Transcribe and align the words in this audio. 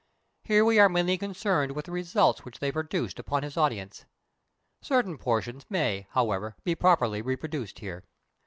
Here 0.41 0.65
we 0.65 0.79
are 0.79 0.89
mainly 0.89 1.15
concerned 1.19 1.73
with 1.73 1.85
the 1.85 1.91
results 1.91 2.43
which 2.43 2.57
they 2.57 2.71
produced 2.71 3.19
upon 3.19 3.43
his 3.43 3.55
audience. 3.55 4.05
Certain 4.81 5.15
portions 5.15 5.63
may, 5.69 6.07
however, 6.13 6.55
be 6.63 6.73
properly 6.73 7.21
reproduced 7.21 7.77
here. 7.77 8.03